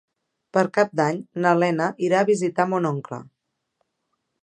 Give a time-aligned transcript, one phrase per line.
[0.55, 3.25] Per Cap d'Any na Lena irà a visitar mon oncle.